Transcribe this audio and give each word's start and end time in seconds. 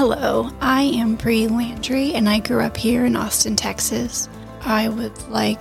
Hello, 0.00 0.48
I 0.62 0.84
am 0.84 1.14
Bree 1.14 1.46
Landry 1.46 2.14
and 2.14 2.26
I 2.26 2.38
grew 2.38 2.62
up 2.62 2.74
here 2.74 3.04
in 3.04 3.16
Austin, 3.16 3.54
Texas. 3.54 4.30
I 4.62 4.88
would 4.88 5.28
like 5.28 5.60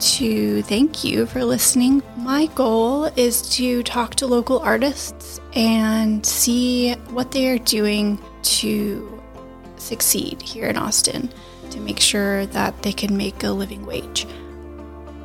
to 0.00 0.62
thank 0.62 1.04
you 1.04 1.24
for 1.24 1.44
listening. 1.44 2.02
My 2.16 2.46
goal 2.46 3.04
is 3.14 3.42
to 3.50 3.84
talk 3.84 4.16
to 4.16 4.26
local 4.26 4.58
artists 4.58 5.40
and 5.52 6.26
see 6.26 6.94
what 7.10 7.30
they 7.30 7.48
are 7.48 7.58
doing 7.58 8.18
to 8.42 9.22
succeed 9.76 10.42
here 10.42 10.66
in 10.66 10.76
Austin 10.76 11.32
to 11.70 11.78
make 11.78 12.00
sure 12.00 12.44
that 12.46 12.82
they 12.82 12.92
can 12.92 13.16
make 13.16 13.44
a 13.44 13.50
living 13.50 13.86
wage. 13.86 14.26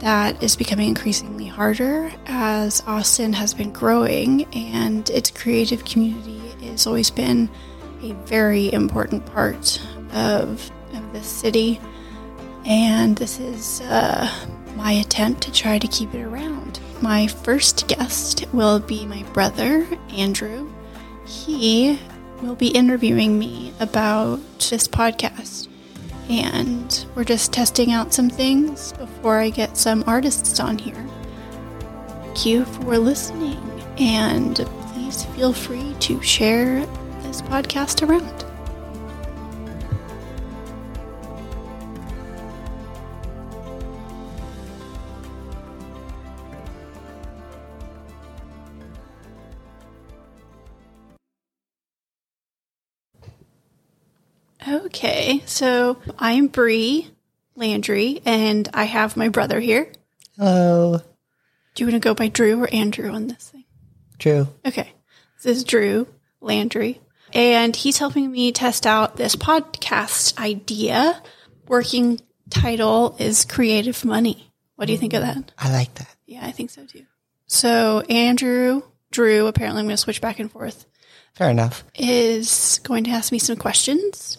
That 0.02 0.44
is 0.44 0.56
becoming 0.56 0.90
increasingly 0.90 1.48
harder 1.48 2.12
as 2.28 2.84
Austin 2.86 3.34
has 3.34 3.56
been 3.56 3.74
growing 3.74 4.44
and 4.54 5.10
its 5.10 5.32
creative 5.32 5.84
community 5.84 6.38
has 6.68 6.86
always 6.86 7.10
been 7.10 7.50
a 8.02 8.14
very 8.26 8.72
important 8.74 9.26
part 9.26 9.80
of, 10.14 10.72
of 10.94 11.14
this 11.14 11.28
city. 11.28 11.80
And 12.66 13.16
this 13.18 13.40
is 13.40 13.82
uh, 13.82 14.30
my 14.76 14.92
attempt 14.94 15.42
to 15.44 15.52
try 15.52 15.78
to 15.80 15.88
keep 15.88 16.14
it 16.14 16.24
around. 16.24 16.80
My 17.02 17.28
first 17.28 17.88
guest 17.88 18.46
will 18.54 18.80
be 18.80 19.06
my 19.06 19.24
brother, 19.34 19.88
Andrew. 20.12 20.72
He 21.26 22.00
will 22.42 22.56
be 22.56 22.68
interviewing 22.68 23.40
me 23.40 23.74
about 23.80 24.40
this 24.58 24.88
podcast. 24.88 25.68
And 26.30 27.06
we're 27.16 27.24
just 27.24 27.52
testing 27.52 27.92
out 27.92 28.14
some 28.14 28.30
things 28.30 28.94
before 28.94 29.40
I 29.40 29.50
get 29.50 29.78
some 29.78 30.04
artists 30.08 30.60
on 30.60 30.78
here. 30.78 31.08
Thank 32.22 32.46
you 32.46 32.66
for 32.66 32.98
listening, 32.98 33.60
and 33.98 34.56
please 34.94 35.26
feel 35.26 35.52
free 35.52 35.96
to 36.00 36.22
share 36.22 36.86
this 37.32 37.42
podcast 37.44 38.06
around. 38.06 38.44
Okay, 54.68 55.42
so 55.46 55.98
I'm 56.20 56.48
Bree 56.48 57.08
Landry, 57.56 58.22
and 58.26 58.68
I 58.74 58.84
have 58.84 59.16
my 59.16 59.30
brother 59.30 59.62
here. 59.62 59.90
Hello, 60.38 60.98
Do 61.76 61.84
you 61.84 61.86
want 61.90 62.02
to 62.04 62.06
go 62.06 62.14
by 62.14 62.28
Drew 62.28 62.62
or 62.62 62.74
Andrew 62.74 63.10
on 63.10 63.28
this 63.28 63.52
thing? 63.52 63.64
Drew. 64.18 64.50
Okay, 64.66 64.92
this 65.42 65.58
is 65.58 65.64
Drew 65.64 66.08
Landry, 66.42 67.00
and 67.34 67.76
he's 67.76 67.98
helping 67.98 68.32
me 68.32 68.52
test 68.52 68.86
out 68.86 69.16
this 69.18 69.36
podcast 69.36 70.38
idea. 70.40 71.22
Working 71.68 72.20
title 72.50 73.16
is 73.20 73.46
Creative 73.46 74.04
Money. 74.06 74.52
What 74.76 74.86
do 74.86 74.94
you 74.94 74.98
think 75.00 75.14
of 75.14 75.22
that? 75.22 75.52
I 75.58 75.72
like 75.72 75.94
that. 75.96 76.14
Yeah, 76.26 76.46
I 76.46 76.52
think 76.52 76.70
so 76.70 76.86
too. 76.86 77.06
So, 77.48 78.02
Andrew, 78.10 78.82
Drew, 79.12 79.48
apparently 79.48 79.80
I'm 79.82 79.86
going 79.86 79.96
to 79.96 80.02
switch 80.02 80.22
back 80.22 80.40
and 80.40 80.52
forth, 80.52 80.86
Fair 81.34 81.50
enough. 81.50 81.84
is 81.96 82.80
going 82.84 83.04
to 83.06 83.12
ask 83.12 83.32
me 83.32 83.40
some 83.40 83.58
questions. 83.58 84.38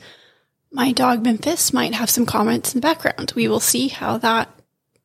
My 0.70 0.92
dog 0.92 1.22
Memphis 1.22 1.72
might 1.72 1.94
have 1.94 2.08
some 2.08 2.24
comments 2.26 2.74
in 2.74 2.80
the 2.80 2.86
background. 2.86 3.32
We 3.36 3.48
will 3.48 3.60
see 3.60 3.88
how 3.88 4.16
that 4.18 4.48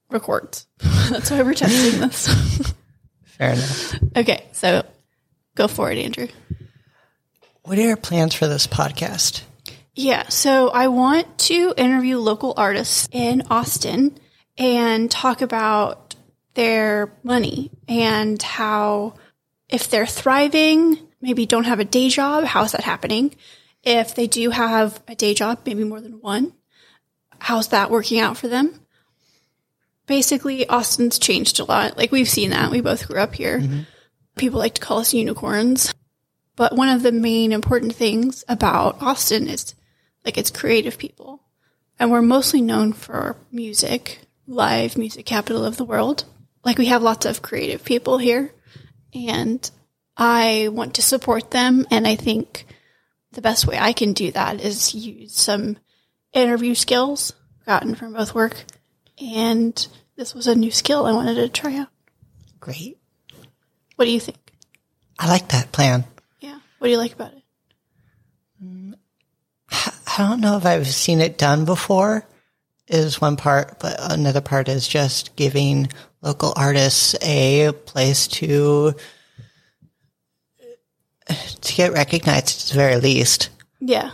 records. 0.10 0.66
That's 1.10 1.30
why 1.30 1.42
we're 1.44 1.54
testing 1.54 2.00
this. 2.00 2.74
Fair 3.38 3.52
enough. 3.52 3.96
okay, 4.18 4.46
so 4.54 4.86
go 5.56 5.68
for 5.68 5.92
it, 5.92 5.98
Andrew. 5.98 6.28
What 7.68 7.78
are 7.78 7.82
your 7.82 7.98
plans 7.98 8.34
for 8.34 8.48
this 8.48 8.66
podcast? 8.66 9.42
Yeah, 9.94 10.30
so 10.30 10.70
I 10.70 10.88
want 10.88 11.38
to 11.40 11.74
interview 11.76 12.18
local 12.18 12.54
artists 12.56 13.10
in 13.12 13.44
Austin 13.50 14.18
and 14.58 15.12
talk 15.12 15.42
about 15.42 16.16
their 16.54 17.12
money 17.24 17.70
and 17.90 18.42
how, 18.42 19.16
if 19.68 19.90
they're 19.90 20.06
thriving, 20.06 20.98
maybe 21.20 21.46
don't 21.46 21.66
have 21.66 21.82
a 21.82 21.84
day 21.84 22.08
job, 22.08 22.46
how's 22.46 22.72
that 22.72 22.86
happening? 22.86 23.36
If 23.84 24.16
they 24.16 24.28
do 24.28 24.50
have 24.50 25.04
a 25.06 25.16
day 25.16 25.34
job, 25.34 25.60
maybe 25.66 25.84
more 25.84 26.00
than 26.00 26.22
one, 26.22 26.54
how's 27.38 27.68
that 27.70 27.92
working 27.92 28.22
out 28.22 28.38
for 28.38 28.48
them? 28.48 28.80
Basically, 30.06 30.70
Austin's 30.70 31.20
changed 31.20 31.60
a 31.60 31.66
lot. 31.66 31.98
Like 31.98 32.14
we've 32.14 32.30
seen 32.30 32.52
that. 32.52 32.72
We 32.72 32.80
both 32.80 33.10
grew 33.10 33.20
up 33.20 33.36
here. 33.36 33.60
Mm-hmm. 33.60 33.82
People 34.38 34.60
like 34.60 34.76
to 34.76 34.82
call 34.82 35.00
us 35.00 35.14
unicorns. 35.14 35.94
But 36.58 36.76
one 36.76 36.90
of 36.90 37.04
the 37.04 37.12
main 37.14 37.54
important 37.54 37.96
things 37.96 38.44
about 38.50 39.02
Austin 39.02 39.48
is 39.48 39.76
like 40.26 40.38
it's 40.38 40.50
creative 40.50 40.98
people. 40.98 41.42
And 42.00 42.12
we're 42.12 42.22
mostly 42.22 42.62
known 42.62 42.94
for 42.94 43.38
music, 43.52 44.20
live 44.48 44.98
music 44.98 45.26
capital 45.26 45.64
of 45.64 45.78
the 45.78 45.86
world. 45.86 46.26
Like 46.66 46.80
we 46.80 46.88
have 46.88 47.04
lots 47.04 47.26
of 47.26 47.44
creative 47.44 47.86
people 47.86 48.18
here 48.18 48.52
and 49.14 49.70
I 50.18 50.70
want 50.72 50.96
to 50.96 51.02
support 51.04 51.52
them 51.52 51.86
and 51.92 52.08
I 52.08 52.16
think 52.16 52.66
the 53.32 53.42
best 53.42 53.68
way 53.68 53.78
I 53.80 53.94
can 53.94 54.14
do 54.14 54.32
that 54.32 54.60
is 54.60 54.96
use 54.96 55.36
some 55.36 55.78
interview 56.34 56.74
skills 56.74 57.34
gotten 57.68 57.94
from 57.94 58.14
both 58.14 58.34
work 58.34 58.64
and 59.22 59.88
this 60.16 60.34
was 60.34 60.48
a 60.48 60.56
new 60.56 60.72
skill 60.72 61.06
I 61.06 61.14
wanted 61.14 61.36
to 61.36 61.50
try 61.50 61.78
out. 61.78 61.90
Great. 62.60 62.98
What 63.96 64.06
do 64.06 64.12
you 64.12 64.20
think? 64.20 64.54
I 65.20 65.30
like 65.30 65.50
that 65.50 65.72
plan. 65.72 66.06
What 66.88 66.92
do 66.92 66.94
you 66.94 67.00
like 67.00 67.14
about 67.16 67.34
it? 67.34 68.98
I 69.82 70.18
don't 70.20 70.40
know 70.40 70.56
if 70.56 70.66
I've 70.66 70.88
seen 70.88 71.20
it 71.20 71.38
done 71.38 71.66
before, 71.66 72.26
is 72.88 73.20
one 73.20 73.36
part, 73.36 73.78
but 73.82 73.98
another 74.00 74.40
part 74.40 74.70
is 74.70 74.88
just 74.88 75.36
giving 75.36 75.90
local 76.22 76.54
artists 76.56 77.14
a 77.22 77.74
place 77.74 78.30
to 78.30 78.94
to 81.28 81.74
get 81.74 81.92
recognized 81.92 82.62
at 82.62 82.68
the 82.70 82.76
very 82.76 82.96
least. 82.96 83.50
Yeah. 83.82 84.12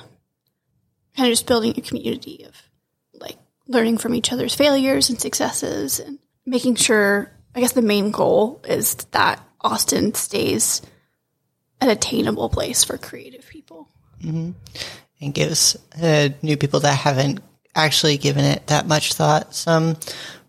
Kind 1.16 1.28
of 1.28 1.34
just 1.34 1.46
building 1.46 1.76
a 1.78 1.82
community 1.82 2.44
of 2.44 2.60
like 3.14 3.38
learning 3.68 4.00
from 4.00 4.16
each 4.16 4.34
other's 4.34 4.56
failures 4.56 5.12
and 5.12 5.22
successes 5.22 6.00
and 6.00 6.18
making 6.44 6.74
sure, 6.74 7.32
I 7.54 7.60
guess 7.60 7.74
the 7.74 7.84
main 7.84 8.10
goal 8.10 8.64
is 8.68 8.96
that 9.12 9.48
Austin 9.62 10.16
stays 10.16 10.82
an 11.84 11.90
attainable 11.90 12.50
place 12.50 12.84
for 12.84 12.98
creative 12.98 13.48
people. 13.48 13.88
and 14.22 15.34
gives 15.34 15.78
uh, 16.02 16.30
new 16.42 16.58
people 16.58 16.82
that 16.82 16.96
haven't 16.96 17.42
actually 17.76 18.18
given 18.18 18.46
it 18.46 18.68
that 18.68 18.88
much 18.88 19.14
thought 19.14 19.54
some 19.56 19.98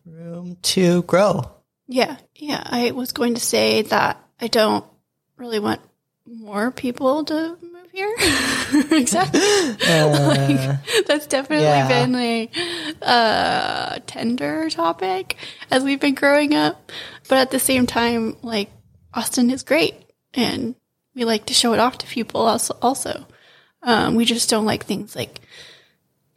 room 0.04 0.56
to 0.62 1.02
grow. 1.02 1.50
Yeah. 1.86 2.16
Yeah. 2.36 2.62
I 2.64 2.90
was 2.90 3.12
going 3.12 3.34
to 3.34 3.40
say 3.40 3.82
that 3.82 4.20
I 4.40 4.48
don't 4.48 4.84
really 5.36 5.58
want 5.58 5.80
more 6.26 6.70
people 6.70 7.24
to 7.24 7.56
move 7.60 7.90
here. 7.92 8.14
exactly. 8.90 9.40
like, 9.40 11.06
that's 11.06 11.26
definitely 11.26 11.66
yeah. 11.66 11.88
been 11.88 12.14
a 12.14 12.50
uh, 13.02 13.98
tender 14.06 14.70
topic 14.70 15.36
as 15.70 15.82
we've 15.84 16.00
been 16.00 16.14
growing 16.14 16.54
up. 16.54 16.90
But 17.28 17.38
at 17.38 17.50
the 17.50 17.58
same 17.58 17.86
time, 17.86 18.36
like 18.42 18.70
Austin 19.12 19.50
is 19.50 19.62
great, 19.62 19.94
and 20.34 20.74
we 21.14 21.24
like 21.24 21.46
to 21.46 21.54
show 21.54 21.72
it 21.74 21.80
off 21.80 21.98
to 21.98 22.06
people 22.06 22.42
also. 22.42 22.76
also. 22.82 23.26
Um, 23.82 24.14
we 24.14 24.24
just 24.24 24.48
don't 24.50 24.64
like 24.66 24.84
things 24.86 25.14
like 25.14 25.40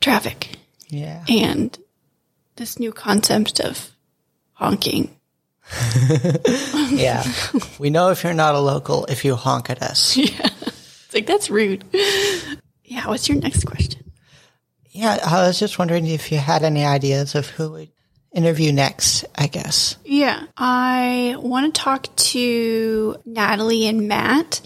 traffic 0.01 0.57
Yeah. 0.89 1.23
and 1.29 1.77
this 2.57 2.79
new 2.79 2.91
concept 2.91 3.59
of 3.59 3.91
honking. 4.53 5.11
Yeah. 6.89 7.24
we 7.79 7.89
know 7.89 8.09
if 8.09 8.24
you're 8.24 8.33
not 8.33 8.56
a 8.56 8.59
local 8.59 9.06
if 9.06 9.25
you 9.25 9.35
honk 9.35 9.69
at 9.69 9.81
us. 9.81 10.15
Yeah. 10.18 10.50
It's 10.62 11.13
like 11.13 11.25
that's 11.25 11.50
rude. 11.50 11.83
Yeah. 12.83 13.07
What's 13.07 13.29
your 13.29 13.38
next 13.39 13.63
question? 13.65 14.12
Yeah, 14.91 15.19
I 15.25 15.45
was 15.47 15.59
just 15.59 15.77
wondering 15.79 16.06
if 16.07 16.31
you 16.31 16.38
had 16.38 16.63
any 16.63 16.83
ideas 16.83 17.35
of 17.35 17.47
who 17.47 17.71
would 17.71 17.89
interview 18.33 18.71
next, 18.71 19.25
I 19.35 19.47
guess. 19.47 19.97
Yeah, 20.06 20.44
I 20.56 21.35
want 21.39 21.74
to 21.74 21.81
talk 21.81 22.15
to 22.15 23.18
Natalie 23.25 23.88
and 23.88 24.07
Matt. 24.07 24.62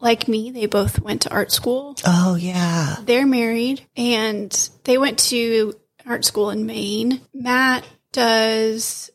Like 0.00 0.28
me, 0.28 0.50
they 0.50 0.66
both 0.66 1.00
went 1.00 1.22
to 1.22 1.30
art 1.30 1.50
school. 1.52 1.96
Oh, 2.06 2.34
yeah. 2.34 2.96
They're 3.04 3.26
married 3.26 3.86
and 3.96 4.52
they 4.84 4.98
went 4.98 5.18
to 5.30 5.74
art 6.06 6.24
school 6.24 6.50
in 6.50 6.66
Maine. 6.66 7.22
Matt 7.32 7.84
does 8.12 9.10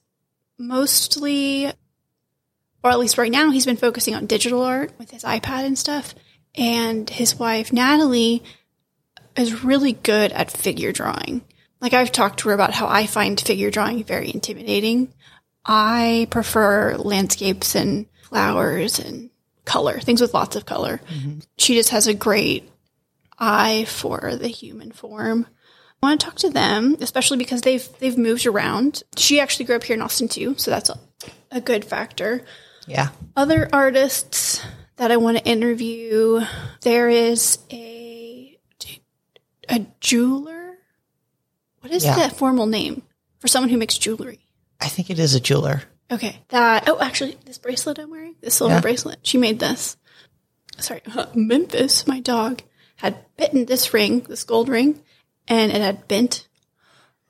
mostly, 0.58 1.68
or 2.84 2.92
at 2.92 3.00
least 3.00 3.18
right 3.18 3.32
now, 3.32 3.52
he's 3.52 3.66
been 3.66 3.78
focusing 3.78 4.16
on 4.16 4.26
digital 4.26 4.62
art 4.64 4.92
with 4.98 5.12
his 5.12 5.24
iPad 5.24 5.66
and 5.66 5.78
stuff. 5.78 6.16
And 6.56 7.10
his 7.10 7.38
wife, 7.38 7.72
Natalie, 7.72 8.44
is 9.38 9.64
really 9.64 9.94
good 9.94 10.32
at 10.32 10.52
figure 10.52 10.92
drawing. 10.92 11.44
Like 11.82 11.94
I've 11.94 12.12
talked 12.12 12.40
to 12.40 12.50
her 12.50 12.56
about 12.56 12.74
how 12.74 12.88
I 12.88 13.08
find 13.08 13.40
figure 13.40 13.72
drawing 13.72 14.04
very 14.04 14.32
intimidating. 14.32 15.14
I 15.66 16.28
prefer 16.30 16.96
landscapes 16.98 17.76
and 17.76 18.06
flowers 18.24 19.00
and 19.00 19.30
color, 19.66 20.00
things 20.00 20.22
with 20.22 20.34
lots 20.34 20.56
of 20.56 20.66
color. 20.66 21.02
Mm-hmm. 21.08 21.40
She 21.58 21.76
just 21.76 21.90
has 21.90 22.08
a 22.08 22.14
great 22.14 22.70
eye 23.38 23.86
for 23.88 24.36
the 24.36 24.48
human 24.48 24.92
form. 24.92 25.48
I 26.02 26.08
want 26.08 26.22
to 26.22 26.26
talk 26.26 26.36
to 26.38 26.50
them, 26.50 26.98
especially 27.00 27.38
because 27.38 27.62
they've 27.62 27.88
they've 28.00 28.18
moved 28.18 28.46
around. 28.46 29.04
She 29.18 29.40
actually 29.40 29.66
grew 29.66 29.76
up 29.76 29.84
here 29.84 29.96
in 29.96 30.02
Austin 30.02 30.28
too, 30.28 30.56
so 30.58 30.72
that's 30.72 30.90
a, 30.90 31.00
a 31.52 31.62
good 31.62 31.86
factor. 31.86 32.44
Yeah. 32.88 33.10
Other 33.36 33.70
artists 33.72 34.64
that 34.96 35.12
I 35.12 35.18
want 35.18 35.38
to 35.38 35.46
interview, 35.46 36.42
there 36.82 37.10
is 37.10 37.60
a 37.72 38.58
a 39.70 39.86
jeweler. 40.00 40.51
What 41.82 41.92
is 41.92 42.04
Yeah. 42.04 42.28
the 42.30 42.34
formal 42.36 42.66
name 42.66 43.04
for 43.40 43.48
someone 43.48 43.70
who 43.70 43.78
makes 43.78 43.98
jewelry? 43.98 44.40
I 44.80 44.88
think 44.88 45.10
it 45.10 45.20
is 45.20 45.36
a 45.36 45.40
jeweler. 45.40 45.84
Okay. 46.12 46.38
That 46.50 46.88
oh 46.88 47.00
actually 47.00 47.38
this 47.46 47.58
bracelet 47.58 48.00
I'm 48.00 48.10
wearing, 48.10 48.36
this 48.42 48.56
silver 48.56 48.76
Yeah. 48.76 48.82
bracelet, 48.82 49.20
she 49.24 49.38
made 49.38 49.60
this. 49.60 49.98
Sorry, 50.80 51.02
Memphis, 51.36 52.08
my 52.08 52.20
dog, 52.20 52.62
had 52.98 53.18
bitten 53.38 53.66
this 53.66 53.94
ring, 53.94 54.22
this 54.22 54.44
gold 54.44 54.70
ring, 54.70 55.02
and 55.48 55.72
it 55.72 55.82
had 55.82 56.08
bent. 56.08 56.48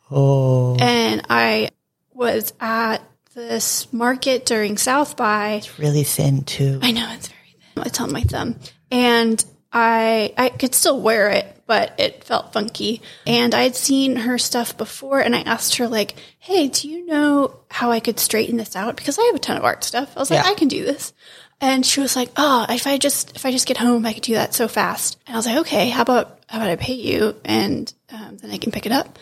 Oh, 0.10 0.76
And 0.80 1.22
I 1.30 1.70
was 2.14 2.54
at 2.60 3.00
this 3.34 3.92
market 3.94 4.46
during 4.46 4.78
South 4.78 5.16
by. 5.16 5.54
It's 5.54 5.80
really 5.80 6.04
thin 6.04 6.44
too. 6.44 6.80
I 6.82 6.92
know 6.92 7.08
it's 7.14 7.28
very 7.30 7.56
thin. 7.76 7.84
It's 7.86 8.02
on 8.02 8.12
my 8.12 8.22
thumb. 8.24 8.60
And 8.92 9.44
I 9.72 10.34
I 10.38 10.50
could 10.50 10.76
still 10.76 11.00
wear 11.00 11.30
it, 11.30 11.61
but 11.72 11.98
it 11.98 12.26
felt 12.26 12.52
funky. 12.52 13.02
And 13.26 13.56
I 13.56 13.64
had 13.64 13.78
seen 13.78 14.18
her 14.18 14.38
stuff 14.38 14.76
before 14.76 15.22
and 15.22 15.34
I 15.34 15.40
asked 15.40 15.78
her 15.78 15.88
like, 15.88 16.16
"Hey, 16.38 16.68
do 16.68 16.90
you 16.90 17.06
know 17.06 17.62
how 17.70 17.92
I 17.92 18.02
could 18.02 18.20
straighten 18.20 18.58
this 18.58 18.76
out 18.76 18.98
because 18.98 19.18
I 19.18 19.24
have 19.28 19.36
a 19.36 19.40
ton 19.40 19.56
of 19.56 19.64
art 19.64 19.86
stuff." 19.86 20.12
I 20.14 20.20
was 20.20 20.30
like, 20.30 20.44
Yeah. 20.44 20.52
"I 20.52 20.54
can 20.54 20.68
do 20.68 20.84
this." 20.84 21.14
And 21.62 21.86
she 21.86 22.02
was 22.02 22.14
like, 22.14 22.30
"Oh, 22.36 22.66
if 22.68 22.88
I 22.88 22.98
just 22.98 23.38
if 23.38 23.46
I 23.46 23.54
just 23.54 23.68
get 23.68 23.78
home, 23.78 24.06
I 24.06 24.12
could 24.12 24.24
do 24.24 24.34
that 24.34 24.54
so 24.54 24.68
fast." 24.68 25.18
And 25.26 25.34
I 25.34 25.40
was 25.40 25.46
like, 25.46 25.60
"Okay, 25.60 25.88
how 25.88 26.02
about 26.02 26.42
how 26.50 26.58
about 26.58 26.72
I 26.72 26.76
pay 26.76 26.96
you 26.96 27.38
and 27.46 27.94
um, 28.12 28.36
then 28.42 28.52
I 28.52 28.58
can 28.58 28.74
pick 28.74 28.86
it 28.86 28.92
up?" 28.92 29.18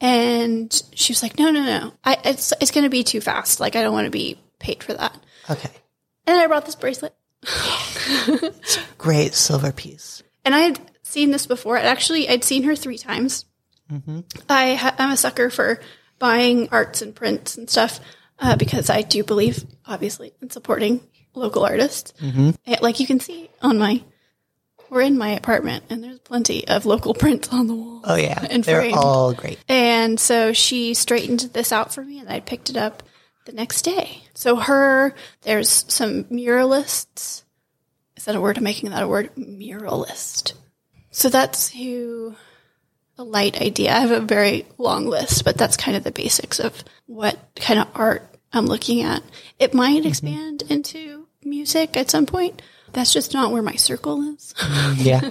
And 0.00 0.70
she 0.94 1.10
was 1.10 1.20
like, 1.20 1.36
"No, 1.36 1.50
no, 1.50 1.64
no. 1.64 1.94
I 2.04 2.16
it's 2.24 2.52
it's 2.60 2.70
going 2.70 2.84
to 2.84 2.90
be 2.90 3.02
too 3.02 3.20
fast. 3.20 3.58
Like 3.58 3.74
I 3.74 3.82
don't 3.82 3.92
want 3.92 4.04
to 4.04 4.12
be 4.12 4.38
paid 4.60 4.84
for 4.84 4.92
that." 4.92 5.18
Okay. 5.50 5.70
And 6.28 6.36
I 6.38 6.46
brought 6.46 6.64
this 6.64 6.76
bracelet. 6.76 7.16
Great 8.98 9.34
silver 9.34 9.72
piece. 9.72 10.22
And 10.44 10.54
I 10.54 10.60
had 10.60 10.80
seen 11.08 11.30
this 11.30 11.46
before. 11.46 11.76
Actually, 11.76 12.28
I'd 12.28 12.44
seen 12.44 12.62
her 12.64 12.76
three 12.76 12.98
times. 12.98 13.44
Mm-hmm. 13.90 14.20
I 14.48 14.74
ha- 14.74 14.94
I'm 14.98 15.10
a 15.12 15.16
sucker 15.16 15.50
for 15.50 15.80
buying 16.18 16.68
arts 16.70 17.00
and 17.02 17.14
prints 17.14 17.56
and 17.56 17.68
stuff 17.70 18.00
uh, 18.38 18.56
because 18.56 18.90
I 18.90 19.02
do 19.02 19.24
believe, 19.24 19.64
obviously, 19.86 20.34
in 20.42 20.50
supporting 20.50 21.00
local 21.34 21.64
artists. 21.64 22.12
And 22.20 22.56
like 22.80 23.00
you 23.00 23.06
can 23.06 23.20
see 23.20 23.48
on 23.62 23.78
my, 23.78 24.02
we're 24.90 25.02
in 25.02 25.16
my 25.18 25.30
apartment, 25.30 25.84
and 25.90 26.02
there's 26.02 26.18
plenty 26.18 26.66
of 26.68 26.84
local 26.86 27.14
prints 27.22 27.48
on 27.52 27.66
the 27.66 27.74
wall. 27.74 28.00
Oh 28.04 28.16
yeah, 28.16 28.44
And 28.50 28.62
they're 28.64 28.80
framed. 28.80 28.96
all 28.96 29.32
great. 29.34 29.58
And 29.68 30.18
so 30.20 30.52
she 30.52 30.94
straightened 30.94 31.40
this 31.52 31.72
out 31.72 31.94
for 31.94 32.04
me, 32.04 32.18
and 32.20 32.28
I 32.28 32.40
picked 32.40 32.70
it 32.70 32.76
up 32.76 33.02
the 33.46 33.52
next 33.52 33.82
day. 33.82 34.22
So 34.34 34.56
her, 34.56 35.14
there's 35.42 35.70
some 35.92 36.24
muralists. 36.24 37.42
Is 38.16 38.24
that 38.24 38.34
a 38.36 38.40
word? 38.40 38.58
I'm 38.58 38.64
making 38.64 38.90
that 38.90 39.02
a 39.04 39.08
word. 39.08 39.30
Muralist. 39.36 40.52
So 41.18 41.28
that's 41.28 41.68
who 41.70 42.36
a 43.16 43.24
light 43.24 43.60
idea. 43.60 43.92
I 43.92 43.98
have 43.98 44.12
a 44.12 44.20
very 44.20 44.66
long 44.78 45.06
list, 45.06 45.44
but 45.44 45.58
that's 45.58 45.76
kind 45.76 45.96
of 45.96 46.04
the 46.04 46.12
basics 46.12 46.60
of 46.60 46.84
what 47.06 47.36
kind 47.56 47.80
of 47.80 47.88
art 47.94 48.22
I'm 48.52 48.66
looking 48.66 49.02
at. 49.02 49.22
It 49.58 49.74
might 49.74 49.98
mm-hmm. 49.98 50.08
expand 50.08 50.62
into 50.68 51.26
music 51.42 51.96
at 51.96 52.08
some 52.08 52.24
point. 52.24 52.62
That's 52.92 53.12
just 53.12 53.34
not 53.34 53.50
where 53.50 53.62
my 53.62 53.74
circle 53.74 54.22
is 54.32 54.54
mm, 54.58 55.04
Yeah. 55.04 55.30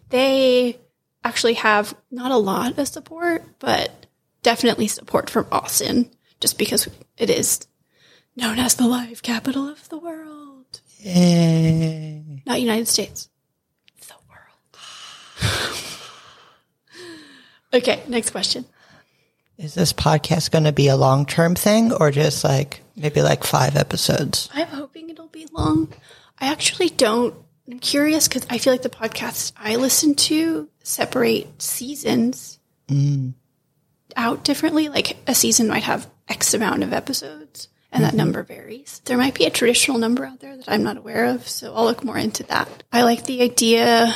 they 0.10 0.78
actually 1.24 1.54
have 1.54 1.96
not 2.12 2.30
a 2.30 2.36
lot 2.36 2.78
of 2.78 2.86
support, 2.86 3.42
but 3.58 4.06
definitely 4.44 4.86
support 4.86 5.28
from 5.28 5.48
Austin, 5.50 6.08
just 6.38 6.56
because 6.56 6.88
it 7.18 7.30
is 7.30 7.66
known 8.36 8.60
as 8.60 8.76
the 8.76 8.86
live 8.86 9.22
capital 9.22 9.68
of 9.68 9.88
the 9.88 9.98
world. 9.98 10.80
Yay. 10.98 12.42
Not 12.46 12.60
United 12.60 12.86
States, 12.86 13.28
the 14.06 14.14
world. 14.28 14.76
Okay, 17.72 18.02
next 18.08 18.30
question. 18.30 18.64
Is 19.58 19.74
this 19.74 19.92
podcast 19.92 20.50
going 20.50 20.64
to 20.64 20.72
be 20.72 20.88
a 20.88 20.96
long 20.96 21.24
term 21.24 21.54
thing 21.54 21.92
or 21.92 22.10
just 22.10 22.44
like 22.44 22.82
maybe 22.94 23.22
like 23.22 23.44
five 23.44 23.76
episodes? 23.76 24.50
I'm 24.52 24.66
hoping 24.66 25.08
it'll 25.08 25.28
be 25.28 25.46
long. 25.52 25.92
I 26.38 26.52
actually 26.52 26.90
don't. 26.90 27.34
I'm 27.70 27.78
curious 27.78 28.28
because 28.28 28.46
I 28.50 28.58
feel 28.58 28.72
like 28.72 28.82
the 28.82 28.90
podcasts 28.90 29.52
I 29.56 29.76
listen 29.76 30.14
to 30.14 30.68
separate 30.82 31.60
seasons 31.60 32.58
mm. 32.88 33.32
out 34.14 34.44
differently. 34.44 34.88
Like 34.88 35.16
a 35.26 35.34
season 35.34 35.68
might 35.68 35.84
have 35.84 36.08
X 36.28 36.52
amount 36.52 36.82
of 36.82 36.92
episodes, 36.92 37.68
and 37.90 38.04
that 38.04 38.08
mm-hmm. 38.08 38.18
number 38.18 38.42
varies. 38.42 39.00
There 39.06 39.16
might 39.16 39.34
be 39.34 39.46
a 39.46 39.50
traditional 39.50 39.98
number 39.98 40.26
out 40.26 40.40
there 40.40 40.56
that 40.56 40.68
I'm 40.68 40.82
not 40.82 40.98
aware 40.98 41.24
of, 41.24 41.48
so 41.48 41.74
I'll 41.74 41.84
look 41.84 42.04
more 42.04 42.18
into 42.18 42.42
that. 42.44 42.68
I 42.92 43.04
like 43.04 43.24
the 43.24 43.42
idea 43.42 44.14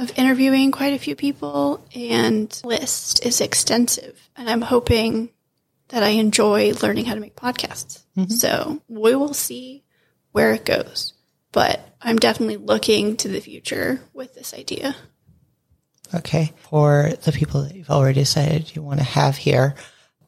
of 0.00 0.18
interviewing 0.18 0.72
quite 0.72 0.94
a 0.94 0.98
few 0.98 1.14
people, 1.14 1.86
and 1.94 2.60
list 2.64 3.24
is 3.24 3.40
extensive, 3.40 4.18
and 4.34 4.48
I'm 4.48 4.62
hoping 4.62 5.28
that 5.88 6.02
I 6.02 6.10
enjoy 6.10 6.72
learning 6.82 7.04
how 7.04 7.14
to 7.14 7.20
make 7.20 7.36
podcasts. 7.36 8.02
Mm-hmm. 8.16 8.30
So 8.30 8.80
we 8.88 9.14
will 9.14 9.34
see 9.34 9.84
where 10.32 10.54
it 10.54 10.64
goes. 10.64 11.12
But 11.52 11.80
I'm 12.00 12.18
definitely 12.18 12.56
looking 12.56 13.16
to 13.18 13.28
the 13.28 13.40
future 13.40 14.00
with 14.12 14.34
this 14.34 14.54
idea. 14.54 14.96
Okay. 16.14 16.52
For 16.56 17.10
the 17.22 17.32
people 17.32 17.62
that 17.62 17.74
you've 17.74 17.90
already 17.90 18.20
decided 18.20 18.74
you 18.74 18.82
want 18.82 19.00
to 19.00 19.04
have 19.04 19.36
here, 19.36 19.74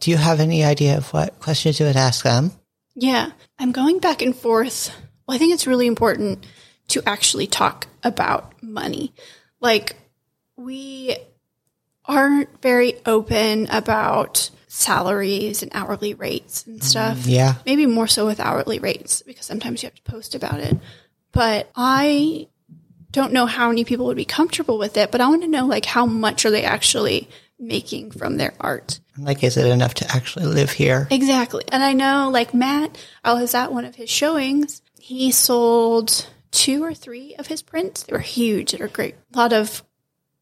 do 0.01 0.11
you 0.11 0.17
have 0.17 0.41
any 0.41 0.65
idea 0.65 0.99
of 0.99 1.13
what 1.13 1.39
questions 1.39 1.79
you 1.79 1.87
would 1.87 1.97
ask 1.97 2.25
them? 2.25 2.51
Yeah, 2.95 3.31
I'm 3.59 3.73
going 3.73 4.01
back 4.01 4.21
and 4.21 4.37
forth. 4.37 4.95
Well, 5.27 5.37
I 5.37 5.39
think 5.39 5.55
it's 5.55 5.67
really 5.67 5.87
important 5.87 6.45
to 6.89 7.03
actually 7.07 7.47
talk 7.47 7.87
about 8.03 8.61
money. 8.63 9.15
Like, 9.63 9.97
we 10.57 11.17
aren't 12.05 12.61
very 12.61 12.95
open 13.07 13.69
about 13.71 14.51
salaries 14.67 15.63
and 15.63 15.71
hourly 15.75 16.15
rates 16.15 16.67
and 16.67 16.81
mm, 16.81 16.85
stuff. 16.85 17.27
Yeah. 17.27 17.55
Maybe 17.65 17.87
more 17.87 18.07
so 18.07 18.27
with 18.27 18.41
hourly 18.41 18.79
rates 18.79 19.23
because 19.23 19.47
sometimes 19.47 19.83
you 19.83 19.87
have 19.87 19.95
to 19.95 20.03
post 20.03 20.35
about 20.35 20.61
it. 20.61 20.77
But 21.31 21.71
I 21.77 22.49
don't 23.11 23.33
know 23.33 23.47
how 23.47 23.69
many 23.69 23.85
people 23.85 24.07
would 24.07 24.17
be 24.17 24.25
comfortable 24.25 24.79
with 24.79 24.97
it, 24.97 25.11
but 25.11 25.21
I 25.21 25.29
want 25.29 25.43
to 25.43 25.49
know 25.49 25.67
like 25.67 25.85
how 25.85 26.07
much 26.07 26.45
are 26.45 26.51
they 26.51 26.65
actually 26.65 27.29
making 27.59 28.11
from 28.11 28.37
their 28.37 28.55
art? 28.59 28.99
Like, 29.17 29.45
is 29.45 29.57
it 29.57 29.67
enough 29.67 29.95
to 29.95 30.11
actually 30.11 30.47
live 30.47 30.71
here? 30.71 31.07
Exactly. 31.11 31.65
And 31.71 31.83
I 31.83 31.93
know 31.93 32.31
like 32.33 32.55
Matt, 32.55 32.97
I 33.23 33.35
was 33.35 33.55
at 33.55 33.73
one 33.73 33.85
of 33.85 33.95
his 33.95 34.11
showings. 34.11 34.83
He 34.99 35.31
sold 35.33 36.27
two 36.53 36.85
or 36.85 36.95
three 36.95 37.35
of 37.37 37.49
his 37.49 37.63
prints. 37.63 38.05
They 38.05 38.13
were 38.13 38.21
huge. 38.21 38.73
They 38.73 38.79
were 38.79 38.89
great. 38.89 39.17
A 39.35 39.37
lot 39.37 39.53
of 39.53 39.83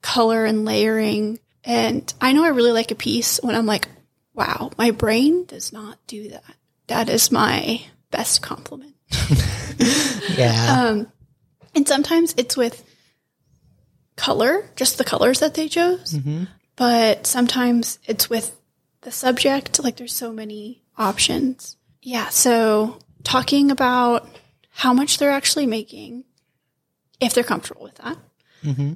color 0.03 0.45
and 0.45 0.67
layering. 0.67 1.39
And 1.65 2.13
I 2.21 2.33
know 2.33 2.45
I 2.45 2.49
really 2.49 2.73
like 2.73 2.91
a 2.91 2.97
piece 2.97 3.39
when 3.43 3.55
I'm 3.55 3.67
like, 3.67 3.89
wow, 4.35 4.71
my 4.77 4.91
brain 4.91 5.45
does 5.47 5.73
not 5.73 5.99
do 6.07 6.29
that. 6.31 6.55
That 6.89 7.09
is 7.09 7.33
my 7.33 7.83
best 8.11 8.43
compliment. 8.43 8.95
Yeah. 10.37 10.83
Um, 10.89 11.13
and 11.75 11.87
sometimes 11.89 12.35
it's 12.37 12.57
with 12.57 12.85
color, 14.17 14.71
just 14.77 14.99
the 14.99 15.05
colors 15.05 15.41
that 15.41 15.55
they 15.55 15.69
chose. 15.69 16.17
But 16.77 17.27
sometimes 17.27 17.99
it's 18.07 18.31
with 18.31 18.55
the 19.03 19.11
subject. 19.11 19.83
Like 19.83 19.97
there's 19.97 20.15
so 20.15 20.33
many 20.33 20.83
options. 20.97 21.77
Yeah. 22.03 22.29
So 22.29 22.99
talking 23.23 23.71
about 23.71 24.29
how 24.81 24.95
much 24.95 25.19
they're 25.19 25.31
actually 25.31 25.67
making, 25.67 26.25
if 27.21 27.35
they're 27.35 27.45
comfortable 27.45 27.83
with 27.83 27.97
that. 27.97 28.17
Mm-hmm. 28.65 28.95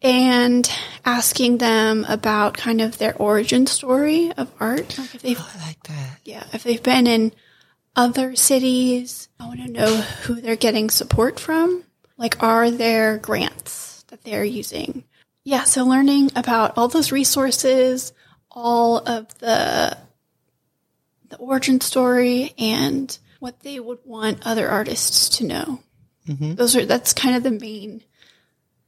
And 0.00 0.70
asking 1.04 1.58
them 1.58 2.06
about 2.08 2.56
kind 2.56 2.80
of 2.80 2.98
their 2.98 3.16
origin 3.16 3.66
story 3.66 4.30
of 4.36 4.48
art. 4.60 4.96
Like 4.96 5.12
if 5.12 5.22
they've 5.22 5.40
oh, 5.40 5.52
I 5.56 5.66
like 5.66 5.82
that. 5.88 6.18
yeah, 6.22 6.44
if 6.52 6.62
they've 6.62 6.80
been 6.80 7.08
in 7.08 7.32
other 7.96 8.36
cities, 8.36 9.28
I 9.40 9.48
want 9.48 9.58
to 9.58 9.72
know 9.72 9.96
who 9.96 10.40
they're 10.40 10.54
getting 10.54 10.88
support 10.88 11.40
from. 11.40 11.82
Like, 12.16 12.40
are 12.40 12.70
there 12.70 13.18
grants 13.18 14.04
that 14.10 14.22
they're 14.22 14.44
using? 14.44 15.02
Yeah, 15.42 15.64
so 15.64 15.84
learning 15.84 16.30
about 16.36 16.78
all 16.78 16.86
those 16.86 17.10
resources, 17.10 18.12
all 18.52 18.98
of 18.98 19.36
the 19.40 19.98
the 21.28 21.36
origin 21.38 21.80
story, 21.80 22.54
and 22.56 23.18
what 23.44 23.60
they 23.60 23.78
would 23.78 23.98
want 24.06 24.46
other 24.46 24.70
artists 24.70 25.28
to 25.28 25.44
know. 25.44 25.80
Mm-hmm. 26.26 26.54
Those 26.54 26.74
are 26.76 26.86
that's 26.86 27.12
kind 27.12 27.36
of 27.36 27.42
the 27.42 27.50
main 27.50 28.02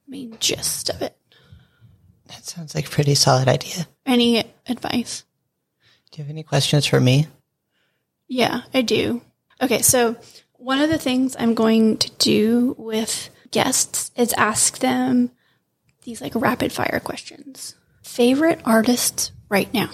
main 0.08 0.38
gist 0.40 0.88
of 0.88 1.02
it. 1.02 1.14
That 2.28 2.42
sounds 2.46 2.75
like 2.75 2.86
a 2.86 2.90
pretty 2.90 3.14
solid 3.16 3.48
idea. 3.48 3.86
Any 4.06 4.44
advice? 4.66 5.25
Do 6.10 6.16
you 6.16 6.25
have 6.25 6.30
any 6.30 6.42
questions 6.42 6.86
for 6.86 6.98
me? 6.98 7.26
Yeah, 8.28 8.62
I 8.72 8.80
do. 8.80 9.20
Okay, 9.60 9.82
so 9.82 10.16
one 10.54 10.80
of 10.80 10.88
the 10.88 10.96
things 10.96 11.36
I'm 11.38 11.52
going 11.52 11.98
to 11.98 12.10
do 12.12 12.75
with 12.78 13.28
guests 13.50 14.10
is 14.16 14.32
ask 14.38 14.78
them 14.78 15.32
these 16.04 16.22
like 16.22 16.34
rapid 16.34 16.72
fire 16.72 17.02
questions. 17.04 17.75
Favorite 18.02 18.62
artists 18.64 19.32
right 19.50 19.72
now? 19.75 19.90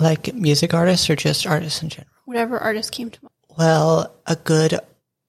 Like 0.00 0.34
music 0.34 0.74
artists 0.74 1.08
or 1.08 1.14
just 1.14 1.46
artists 1.46 1.80
in 1.80 1.90
general? 1.90 2.17
Whatever 2.28 2.58
artist 2.58 2.92
came 2.92 3.08
to 3.08 3.18
mind. 3.22 3.32
Well, 3.56 4.14
a 4.26 4.36
good 4.36 4.78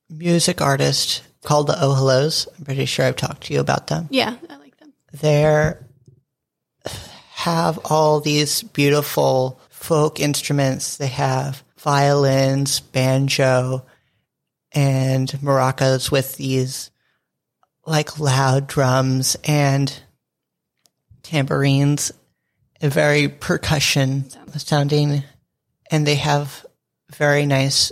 music 0.10 0.60
artist 0.60 1.24
called 1.46 1.68
the 1.68 1.78
Oh 1.80 1.94
Hellos. 1.94 2.46
I'm 2.58 2.66
pretty 2.66 2.84
sure 2.84 3.06
I've 3.06 3.16
talked 3.16 3.46
to 3.46 3.54
you 3.54 3.62
about 3.62 3.88
them. 3.88 4.10
Yeah, 4.12 4.36
I 4.50 4.58
like 4.58 4.76
them. 4.80 4.92
They're 5.14 5.88
have 7.36 7.80
all 7.86 8.20
these 8.20 8.64
beautiful 8.64 9.62
folk 9.70 10.20
instruments. 10.20 10.98
They 10.98 11.08
have 11.08 11.64
violins, 11.78 12.82
banjo, 12.82 13.86
and 14.74 15.30
maracas 15.42 16.12
with 16.12 16.36
these 16.36 16.92
like 17.86 18.20
loud 18.20 18.68
drums 18.68 19.38
and 19.46 20.04
tambourines, 21.24 22.12
a 22.82 22.90
very 22.90 23.30
percussion 23.30 24.30
sounding, 24.58 25.24
and 25.90 26.06
they 26.06 26.16
have 26.16 26.66
very 27.16 27.46
nice. 27.46 27.92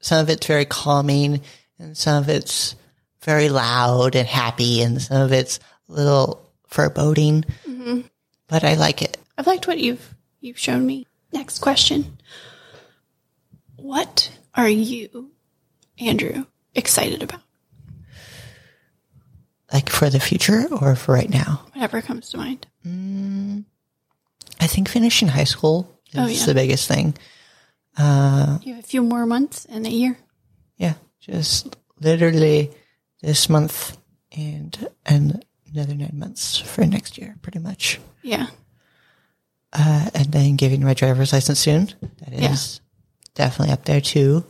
Some 0.00 0.20
of 0.20 0.30
it's 0.30 0.46
very 0.46 0.64
calming, 0.64 1.40
and 1.78 1.96
some 1.96 2.22
of 2.22 2.28
it's 2.28 2.76
very 3.22 3.48
loud 3.48 4.14
and 4.14 4.26
happy, 4.28 4.82
and 4.82 5.00
some 5.00 5.20
of 5.22 5.32
it's 5.32 5.58
a 5.88 5.92
little 5.92 6.50
foreboding. 6.68 7.44
Mm-hmm. 7.66 8.00
But 8.48 8.64
I 8.64 8.74
like 8.74 9.02
it. 9.02 9.16
I've 9.36 9.46
liked 9.46 9.66
what 9.66 9.78
you've 9.78 10.14
you've 10.40 10.58
shown 10.58 10.86
me. 10.86 11.06
Next 11.32 11.58
question. 11.58 12.18
What 13.76 14.30
are 14.54 14.68
you, 14.68 15.30
Andrew, 15.98 16.46
excited 16.74 17.22
about? 17.22 17.40
Like 19.72 19.90
for 19.90 20.08
the 20.08 20.20
future 20.20 20.66
or 20.70 20.94
for 20.94 21.12
right 21.12 21.28
now? 21.28 21.66
Whatever 21.72 22.00
comes 22.00 22.30
to 22.30 22.36
mind. 22.36 22.66
Mm, 22.86 23.64
I 24.60 24.66
think 24.66 24.88
finishing 24.88 25.28
high 25.28 25.44
school 25.44 26.00
oh, 26.14 26.26
is 26.26 26.38
Oh, 26.38 26.40
yeah. 26.40 26.46
the 26.46 26.54
biggest 26.54 26.88
thing. 26.88 27.14
You 27.98 28.74
have 28.74 28.84
a 28.84 28.86
few 28.86 29.02
more 29.02 29.26
months 29.26 29.64
and 29.66 29.86
a 29.86 29.90
year. 29.90 30.18
Yeah, 30.76 30.94
just 31.20 31.76
literally 32.00 32.70
this 33.22 33.48
month 33.48 33.96
and 34.36 34.88
and 35.06 35.44
another 35.72 35.94
nine 35.94 36.14
months 36.18 36.58
for 36.58 36.84
next 36.84 37.16
year, 37.18 37.36
pretty 37.42 37.58
much. 37.58 37.98
Yeah. 38.22 38.46
Uh, 39.72 40.08
and 40.14 40.26
then 40.32 40.56
getting 40.56 40.82
my 40.84 40.94
driver's 40.94 41.32
license 41.32 41.58
soon. 41.60 41.92
That 42.20 42.32
is 42.52 42.80
definitely 43.34 43.72
up 43.72 43.84
there 43.84 44.00
too. 44.00 44.44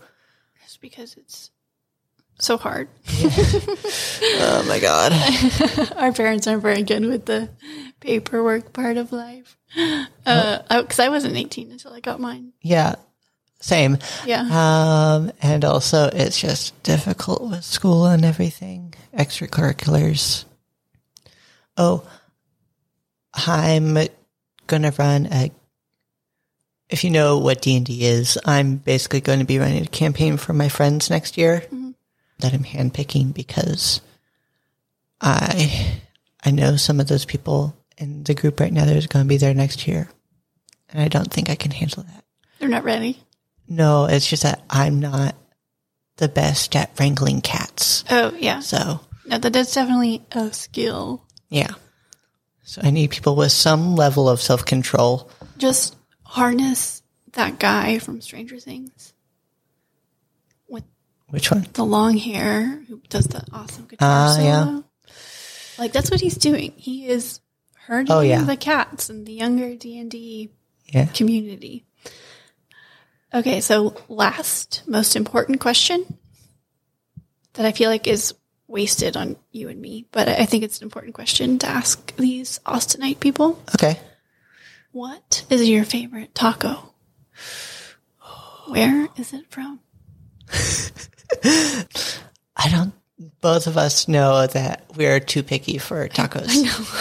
Just 0.63 0.81
because 0.81 1.15
it's 1.17 1.51
so 2.39 2.57
hard. 2.57 2.89
Oh 4.39 4.65
my 4.69 4.81
god. 4.81 5.13
Our 5.97 6.13
parents 6.13 6.47
aren't 6.47 6.63
very 6.63 6.83
good 6.83 7.05
with 7.05 7.27
the 7.27 7.49
paperwork 8.01 8.73
part 8.73 8.97
of 8.97 9.13
life. 9.13 9.57
Uh, 10.27 10.83
because 10.83 10.99
I 10.99 11.09
wasn't 11.09 11.37
18 11.37 11.71
until 11.71 11.93
I 11.93 12.01
got 12.01 12.19
mine. 12.19 12.53
yeah, 12.61 12.97
same. 13.61 13.99
Yeah. 14.25 14.43
Um, 14.51 15.33
and 15.43 15.65
also 15.65 16.11
it's 16.13 16.41
just 16.41 16.81
difficult 16.83 17.43
with 17.43 17.65
school 17.65 18.07
and 18.07 18.25
everything, 18.25 18.95
extracurriculars. 19.17 20.45
Oh, 21.77 22.09
I'm 23.35 23.97
gonna 24.67 24.93
run 24.99 25.27
a. 25.31 25.51
If 26.89 27.03
you 27.03 27.11
know 27.11 27.39
what 27.39 27.63
D 27.63 27.77
and 27.77 27.85
D 27.85 28.05
is, 28.05 28.39
I'm 28.45 28.77
basically 28.77 29.21
going 29.21 29.41
to 29.41 29.45
be 29.45 29.59
running 29.59 29.83
a 29.83 29.89
campaign 29.89 30.37
for 30.37 30.53
my 30.53 30.69
friends 30.69 31.11
next 31.11 31.37
year 31.37 31.65
that 32.39 32.55
I'm 32.55 32.63
handpicking 32.63 33.35
because 33.35 34.01
I 35.21 36.01
I 36.45 36.53
know 36.53 36.77
some 36.77 37.01
of 37.01 37.09
those 37.09 37.25
people 37.25 37.77
in 37.99 38.23
the 38.23 38.35
group 38.35 38.61
right 38.61 38.73
now 38.73 38.85
that 38.85 38.97
is 38.97 39.09
going 39.09 39.25
to 39.25 39.29
be 39.29 39.37
there 39.37 39.55
next 39.55 39.89
year, 39.89 40.09
and 40.91 41.03
I 41.03 41.09
don't 41.09 41.33
think 41.33 41.51
I 41.51 41.57
can 41.57 41.73
handle 41.73 42.05
that. 42.05 42.25
They're 42.61 42.69
not 42.69 42.85
ready. 42.85 43.19
No, 43.69 44.05
it's 44.07 44.29
just 44.29 44.43
that 44.45 44.63
I'm 44.71 45.01
not 45.01 45.35
the 46.17 46.29
best 46.29 46.75
at 46.77 46.91
wrangling 46.99 47.41
cats. 47.41 48.05
Oh, 48.11 48.33
yeah. 48.39 48.61
So, 48.61 49.01
No, 49.27 49.39
that 49.39 49.55
is 49.57 49.73
definitely 49.75 50.25
a 50.33 50.53
skill. 50.53 51.25
yeah. 51.49 51.75
So 52.63 52.81
I 52.83 52.91
need 52.91 53.11
people 53.11 53.37
with 53.37 53.53
some 53.53 53.95
level 53.95 54.29
of 54.29 54.43
self 54.43 54.65
control. 54.65 55.31
Just 55.57 55.95
harness 56.25 57.01
that 57.33 57.61
guy 57.61 57.99
from 58.01 58.21
Stranger 58.21 58.59
Things 58.59 59.13
with 60.69 60.83
Which 61.29 61.51
one? 61.53 61.67
the 61.75 61.85
long 61.85 62.17
hair 62.17 62.83
who 62.89 63.01
does 63.09 63.27
the 63.27 63.45
awesome 63.53 63.87
guitar 63.87 64.09
Ah, 64.31 64.33
solo. 64.35 64.47
yeah. 64.47 64.81
Like 65.79 65.93
that's 65.93 66.11
what 66.11 66.21
he's 66.21 66.37
doing. 66.37 66.73
He 66.77 67.07
is 67.07 67.39
hurting 67.87 68.11
Oh, 68.11 68.21
yeah. 68.21 68.43
the 68.43 68.57
cats 68.57 69.11
and 69.11 69.25
the 69.27 69.35
younger 69.35 69.77
D 69.77 69.99
and 70.01 70.11
D 70.11 70.51
Yeah. 70.93 71.07
community. 71.07 71.85
Okay, 73.35 73.61
so 73.61 73.97
last 74.09 74.83
most 74.87 75.17
important 75.17 75.61
question 75.61 76.19
that 77.55 77.67
I 77.67 77.73
feel 77.73 77.91
like 77.91 78.07
is 78.07 78.35
wasted 78.69 79.17
on 79.17 79.37
you 79.53 79.69
and 79.69 79.81
me, 79.81 80.07
but 80.13 80.29
I 80.29 80.45
think 80.45 80.65
it's 80.65 80.79
an 80.79 80.85
important 80.85 81.15
question 81.15 81.59
to 81.59 81.67
ask 81.67 82.15
these 82.17 82.61
Austinite 82.67 83.21
people. 83.21 83.61
Okay. 83.75 83.99
What 84.93 85.45
is 85.51 85.69
your 85.69 85.85
favorite 85.85 86.35
taco? 86.35 86.93
Where 88.69 89.09
is 89.17 89.33
it 89.33 89.45
from? 89.51 89.81
I 92.57 92.71
don't, 92.71 92.93
both 93.41 93.67
of 93.67 93.77
us 93.77 94.09
know 94.09 94.47
that 94.47 94.85
we're 94.97 95.21
too 95.21 95.43
picky 95.43 95.79
for 95.79 96.09
tacos. 96.09 96.49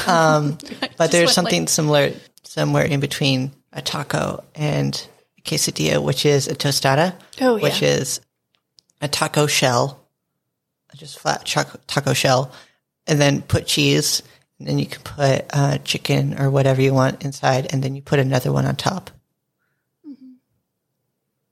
I 0.08 0.36
Um, 0.36 0.58
but 0.98 1.12
there's 1.12 1.32
something 1.32 1.68
similar 1.68 2.12
somewhere 2.44 2.86
in 2.86 3.00
between 3.00 3.52
a 3.74 3.82
taco 3.82 4.44
and 4.54 5.08
quesadilla, 5.46 6.02
which 6.04 6.26
is 6.26 6.48
a 6.48 6.56
tostada, 6.56 7.16
Oh, 7.40 7.58
which 7.60 7.82
yeah. 7.82 7.90
is 7.90 8.20
a 9.02 9.08
taco 9.08 9.48
shell, 9.48 10.02
just 10.96 11.20
flat 11.20 11.46
taco 11.88 12.14
shell, 12.14 12.52
and 13.08 13.20
then 13.22 13.42
put 13.42 13.68
cheese, 13.68 14.24
and 14.60 14.68
then 14.68 14.80
you 14.80 14.86
can 14.86 15.02
put 15.04 15.46
uh, 15.54 15.78
chicken 15.80 16.40
or 16.40 16.50
whatever 16.50 16.82
you 16.82 16.94
want 16.94 17.24
inside, 17.24 17.68
and 17.72 17.84
then 17.84 17.96
you 17.96 18.02
put 18.02 18.20
another 18.20 18.52
one 18.52 18.66
on 18.66 18.76
top. 18.76 19.12
Mm-hmm. 20.08 20.34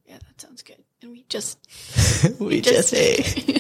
Yeah, 0.05 0.17
that 0.17 0.41
sounds 0.41 0.61
good. 0.63 0.77
And 1.01 1.11
we 1.11 1.25
just, 1.29 1.57
we 2.39 2.61
just, 2.61 2.93
ate. 2.95 3.43
we 3.45 3.53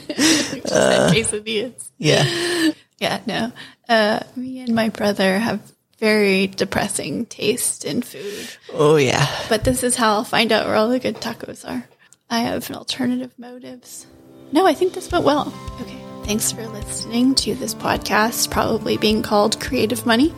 just 0.61 0.73
had 0.73 1.13
quesadillas. 1.13 1.89
Yeah. 1.97 2.71
Yeah, 2.99 3.19
no. 3.25 3.51
Uh, 3.89 4.21
me 4.37 4.59
and 4.61 4.73
my 4.73 4.87
brother 4.87 5.37
have 5.37 5.59
very 6.03 6.47
depressing 6.47 7.25
taste 7.27 7.85
in 7.85 8.01
food. 8.01 8.49
Oh 8.73 8.97
yeah. 8.97 9.25
But 9.47 9.63
this 9.63 9.83
is 9.83 9.95
how 9.95 10.15
I'll 10.15 10.25
find 10.25 10.51
out 10.51 10.65
where 10.65 10.75
all 10.75 10.89
the 10.89 10.99
good 10.99 11.15
tacos 11.15 11.63
are. 11.65 11.87
I 12.29 12.39
have 12.39 12.69
alternative 12.71 13.31
motives. 13.37 14.05
No, 14.51 14.65
I 14.67 14.73
think 14.73 14.91
this 14.93 15.09
went 15.09 15.23
well. 15.23 15.53
Okay. 15.79 15.97
Thanks 16.25 16.51
for 16.51 16.67
listening 16.67 17.35
to 17.35 17.55
this 17.55 17.73
podcast, 17.73 18.51
probably 18.51 18.97
being 18.97 19.21
called 19.21 19.61
Creative 19.61 20.05
Money. 20.05 20.33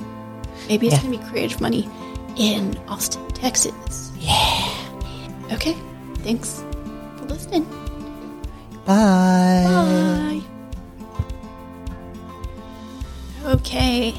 Maybe 0.69 0.85
it's 0.87 0.97
Yeah. 0.97 1.01
going 1.03 1.13
to 1.19 1.25
be 1.25 1.29
Creative 1.31 1.59
Money 1.59 1.89
in 2.37 2.77
Austin, 2.87 3.25
Texas. 3.29 4.11
Yeah. 4.19 4.71
Okay. 5.51 5.75
Thanks 6.19 6.63
for 7.17 7.25
listening. 7.25 7.63
Bye. 8.85 9.65
Bye. 9.65 10.41
Okay. 13.45 14.13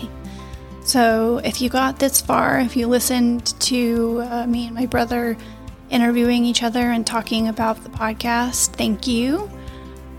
So, 0.96 1.42
if 1.44 1.60
you 1.60 1.68
got 1.68 1.98
this 1.98 2.22
far, 2.22 2.58
if 2.58 2.74
you 2.74 2.86
listened 2.86 3.48
to 3.60 4.22
uh, 4.30 4.46
me 4.46 4.64
and 4.64 4.74
my 4.74 4.86
brother 4.86 5.36
interviewing 5.90 6.46
each 6.46 6.62
other 6.62 6.90
and 6.90 7.06
talking 7.06 7.48
about 7.48 7.82
the 7.82 7.90
podcast, 7.90 8.68
thank 8.76 9.06
you. 9.06 9.50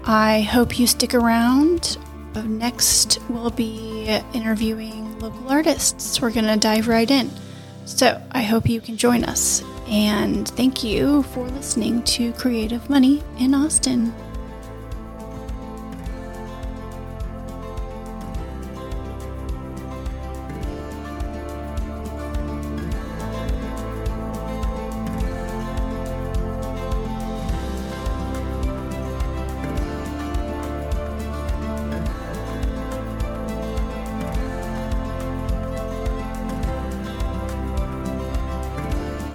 I 0.05 0.41
hope 0.41 0.77
you 0.77 0.85
stick 0.85 1.15
around. 1.15 1.97
Uh, 2.35 2.43
Next, 2.43 3.19
we'll 3.27 3.49
be 3.49 4.21
interviewing 4.35 5.17
local 5.17 5.49
artists. 5.49 6.21
We're 6.21 6.29
going 6.29 6.45
to 6.45 6.57
dive 6.57 6.87
right 6.87 7.09
in. 7.09 7.31
So, 7.85 8.21
I 8.29 8.43
hope 8.43 8.69
you 8.69 8.79
can 8.79 8.97
join 8.97 9.23
us. 9.23 9.63
And 9.87 10.47
thank 10.47 10.83
you 10.83 11.23
for 11.23 11.47
listening 11.47 12.03
to 12.03 12.33
Creative 12.33 12.87
Money 12.87 13.23
in 13.39 13.55
Austin. 13.55 14.13